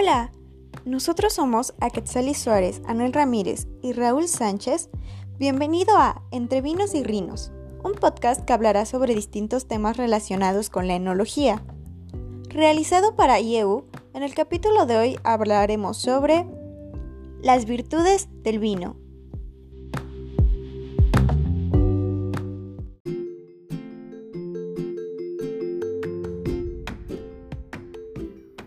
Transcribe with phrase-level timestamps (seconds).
[0.00, 0.32] Hola,
[0.86, 4.88] nosotros somos Aquetzali Suárez, Anel Ramírez y Raúl Sánchez.
[5.38, 7.52] Bienvenido a Entre Vinos y Rinos,
[7.84, 11.62] un podcast que hablará sobre distintos temas relacionados con la enología.
[12.48, 13.84] Realizado para IEU,
[14.14, 16.46] en el capítulo de hoy hablaremos sobre
[17.42, 18.96] las virtudes del vino.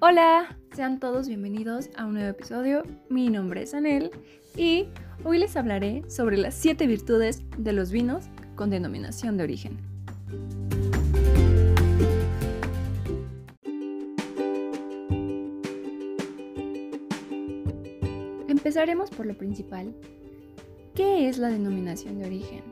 [0.00, 2.84] Hola, sean todos bienvenidos a un nuevo episodio.
[3.08, 4.12] Mi nombre es Anel
[4.56, 4.86] y
[5.24, 9.76] hoy les hablaré sobre las 7 virtudes de los vinos con denominación de origen.
[18.46, 19.92] Empezaremos por lo principal.
[20.94, 22.62] ¿Qué es la denominación de origen?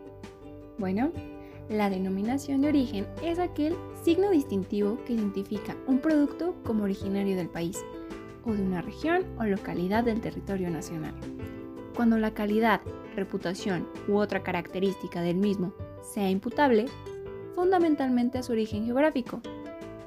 [0.79, 1.11] Bueno,
[1.69, 7.49] la denominación de origen es aquel signo distintivo que identifica un producto como originario del
[7.49, 7.85] país
[8.45, 11.15] o de una región o localidad del territorio nacional.
[11.97, 12.81] Cuando la calidad,
[13.17, 16.87] reputación u otra característica del mismo sea imputable,
[17.57, 19.41] fundamentalmente a su origen geográfico,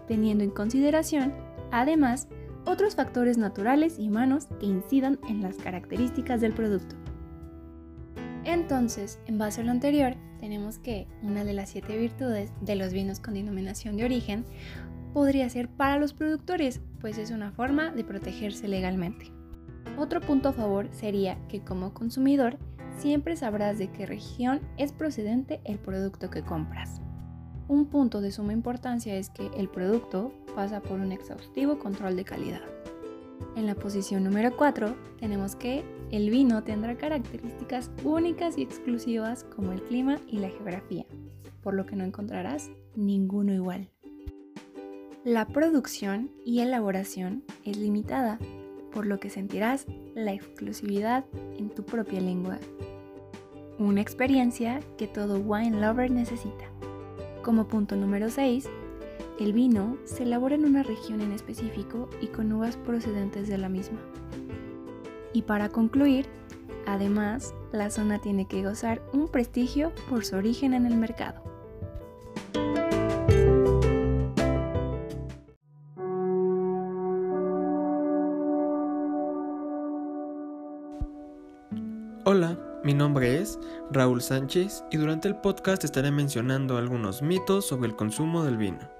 [0.07, 1.33] teniendo en consideración,
[1.71, 2.29] además,
[2.65, 6.95] otros factores naturales y humanos que incidan en las características del producto.
[8.45, 12.93] Entonces, en base a lo anterior, tenemos que una de las siete virtudes de los
[12.93, 14.45] vinos con denominación de origen
[15.13, 19.31] podría ser para los productores, pues es una forma de protegerse legalmente.
[19.97, 22.57] Otro punto a favor sería que como consumidor
[22.99, 27.01] siempre sabrás de qué región es procedente el producto que compras.
[27.67, 32.25] Un punto de suma importancia es que el producto pasa por un exhaustivo control de
[32.25, 32.78] calidad.
[33.55, 39.71] En la posición número 4 tenemos que el vino tendrá características únicas y exclusivas como
[39.71, 41.05] el clima y la geografía,
[41.61, 43.89] por lo que no encontrarás ninguno igual.
[45.23, 48.39] La producción y elaboración es limitada,
[48.91, 49.85] por lo que sentirás
[50.15, 51.25] la exclusividad
[51.57, 52.57] en tu propia lengua.
[53.77, 56.65] Una experiencia que todo wine lover necesita.
[57.43, 58.69] Como punto número 6,
[59.43, 63.69] el vino se elabora en una región en específico y con uvas procedentes de la
[63.69, 63.99] misma.
[65.33, 66.25] Y para concluir,
[66.85, 71.41] además, la zona tiene que gozar un prestigio por su origen en el mercado.
[82.25, 83.57] Hola, mi nombre es
[83.91, 88.98] Raúl Sánchez y durante el podcast estaré mencionando algunos mitos sobre el consumo del vino.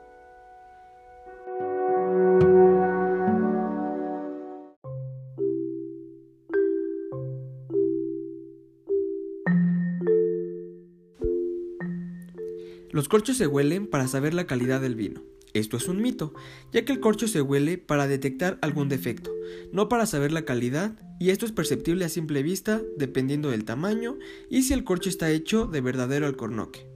[12.91, 15.21] Los corchos se huelen para saber la calidad del vino.
[15.53, 16.33] Esto es un mito,
[16.71, 19.31] ya que el corcho se huele para detectar algún defecto,
[19.71, 24.17] no para saber la calidad, y esto es perceptible a simple vista dependiendo del tamaño
[24.49, 26.87] y si el corcho está hecho de verdadero alcornoque.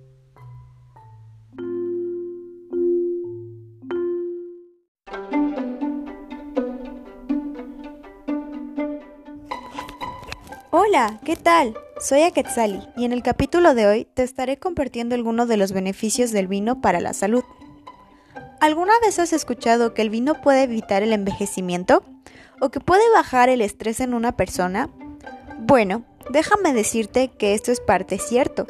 [10.71, 11.75] Hola, ¿qué tal?
[12.03, 16.31] Soy Aquetzali y en el capítulo de hoy te estaré compartiendo algunos de los beneficios
[16.31, 17.45] del vino para la salud.
[18.59, 22.03] ¿Alguna vez has escuchado que el vino puede evitar el envejecimiento?
[22.59, 24.89] ¿O que puede bajar el estrés en una persona?
[25.59, 28.67] Bueno, déjame decirte que esto es parte cierto.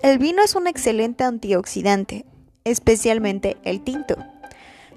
[0.00, 2.24] El vino es un excelente antioxidante,
[2.62, 4.14] especialmente el tinto.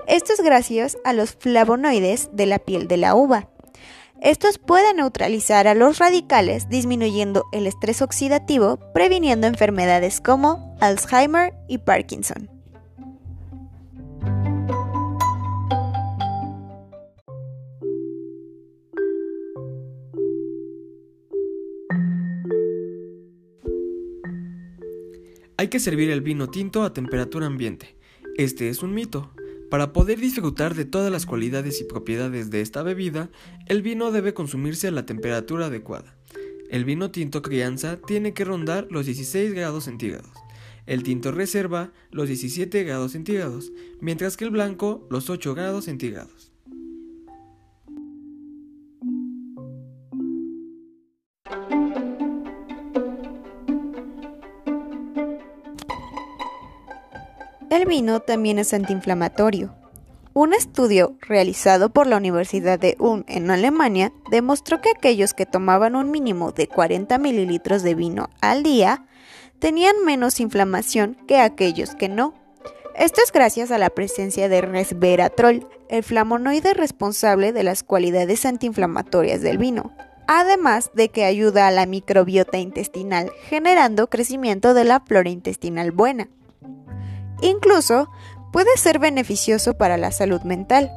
[0.05, 3.49] Esto es gracias a los flavonoides de la piel de la uva
[4.21, 11.77] estos pueden neutralizar a los radicales disminuyendo el estrés oxidativo, previniendo enfermedades como Alzheimer y
[11.77, 12.49] Parkinson.
[25.55, 27.97] Hay que servir el vino tinto a temperatura ambiente.
[28.37, 29.31] Este es un mito.
[29.69, 33.29] Para poder disfrutar de todas las cualidades y propiedades de esta bebida,
[33.67, 36.15] el vino debe consumirse a la temperatura adecuada.
[36.71, 40.31] El vino tinto crianza tiene que rondar los 16 grados centígrados,
[40.87, 43.71] el tinto reserva los 17 grados centígrados,
[44.01, 46.48] mientras que el blanco los 8 grados centígrados.
[57.69, 59.75] El vino también es antiinflamatorio.
[60.33, 65.95] Un estudio realizado por la Universidad de Ulm en Alemania demostró que aquellos que tomaban
[65.95, 69.05] un mínimo de 40 mililitros de vino al día
[69.59, 72.33] tenían menos inflamación que aquellos que no.
[72.95, 79.41] Esto es gracias a la presencia de resveratrol, el flavonoide responsable de las cualidades antiinflamatorias
[79.41, 79.91] del vino,
[80.27, 86.29] además de que ayuda a la microbiota intestinal, generando crecimiento de la flora intestinal buena.
[87.41, 88.09] Incluso
[88.51, 90.91] puede ser beneficioso para la salud mental.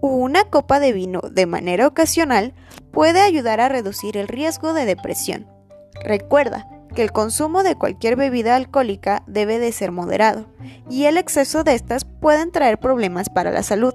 [0.00, 2.52] Una copa de vino de manera ocasional
[2.92, 5.46] puede ayudar a reducir el riesgo de depresión.
[6.04, 10.46] Recuerda, que el consumo de cualquier bebida alcohólica debe de ser moderado,
[10.88, 13.94] y el exceso de estas pueden traer problemas para la salud.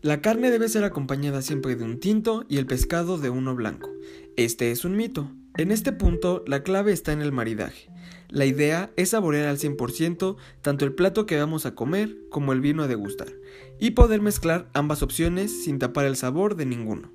[0.00, 3.90] La carne debe ser acompañada siempre de un tinto y el pescado de uno blanco.
[4.36, 5.32] Este es un mito.
[5.56, 7.90] En este punto, la clave está en el maridaje.
[8.28, 12.60] La idea es saborear al 100% tanto el plato que vamos a comer como el
[12.60, 13.32] vino a degustar,
[13.80, 17.10] y poder mezclar ambas opciones sin tapar el sabor de ninguno.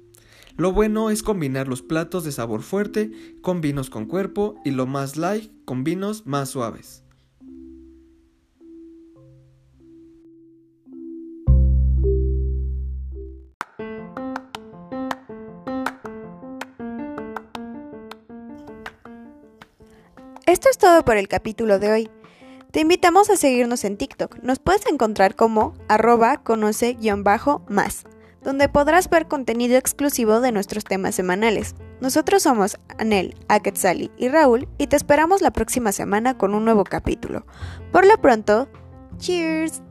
[0.57, 4.87] Lo bueno es combinar los platos de sabor fuerte con vinos con cuerpo y lo
[4.87, 7.05] más light con vinos más suaves.
[20.45, 22.11] Esto es todo por el capítulo de hoy.
[22.71, 24.39] Te invitamos a seguirnos en TikTok.
[24.43, 28.03] Nos puedes encontrar como arroba conoce-más,
[28.41, 31.75] donde podrás ver contenido exclusivo de nuestros temas semanales.
[32.01, 36.83] Nosotros somos Anel, Aketsali y Raúl y te esperamos la próxima semana con un nuevo
[36.83, 37.45] capítulo.
[37.93, 38.67] Por lo pronto,
[39.19, 39.81] cheers.